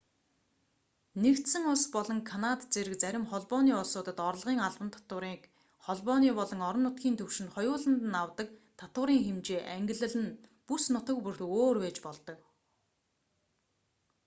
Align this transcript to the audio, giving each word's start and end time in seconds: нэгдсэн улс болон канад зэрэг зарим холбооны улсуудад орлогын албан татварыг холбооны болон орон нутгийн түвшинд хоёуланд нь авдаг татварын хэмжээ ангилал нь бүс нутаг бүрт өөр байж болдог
нэгдсэн 1.23 1.63
улс 1.73 1.85
болон 1.95 2.19
канад 2.29 2.59
зэрэг 2.73 2.95
зарим 3.03 3.25
холбооны 3.31 3.73
улсуудад 3.81 4.17
орлогын 4.29 4.59
албан 4.67 4.89
татварыг 4.95 5.41
холбооны 5.85 6.29
болон 6.39 6.59
орон 6.69 6.83
нутгийн 6.85 7.17
түвшинд 7.19 7.49
хоёуланд 7.55 8.01
нь 8.11 8.17
авдаг 8.23 8.47
татварын 8.79 9.21
хэмжээ 9.25 9.61
ангилал 9.77 10.15
нь 10.23 10.35
бүс 10.67 10.83
нутаг 10.93 11.17
бүрт 11.23 11.41
өөр 11.55 11.77
байж 11.83 11.97
болдог 12.05 12.39